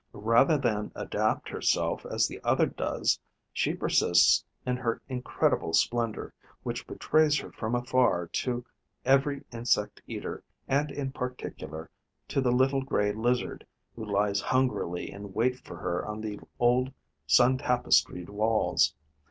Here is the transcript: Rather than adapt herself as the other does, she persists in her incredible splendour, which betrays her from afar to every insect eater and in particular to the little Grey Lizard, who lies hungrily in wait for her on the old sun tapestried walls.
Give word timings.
Rather 0.13 0.57
than 0.57 0.91
adapt 0.95 1.47
herself 1.47 2.07
as 2.07 2.27
the 2.27 2.41
other 2.43 2.65
does, 2.65 3.19
she 3.53 3.75
persists 3.75 4.43
in 4.65 4.75
her 4.75 4.99
incredible 5.07 5.73
splendour, 5.73 6.33
which 6.63 6.87
betrays 6.87 7.37
her 7.37 7.51
from 7.51 7.75
afar 7.75 8.25
to 8.25 8.65
every 9.05 9.43
insect 9.53 10.01
eater 10.07 10.43
and 10.67 10.89
in 10.89 11.11
particular 11.11 11.87
to 12.27 12.41
the 12.41 12.51
little 12.51 12.81
Grey 12.81 13.11
Lizard, 13.11 13.63
who 13.95 14.03
lies 14.03 14.41
hungrily 14.41 15.11
in 15.11 15.33
wait 15.33 15.59
for 15.59 15.77
her 15.77 16.03
on 16.03 16.19
the 16.19 16.39
old 16.59 16.91
sun 17.27 17.59
tapestried 17.59 18.27
walls. 18.31 18.95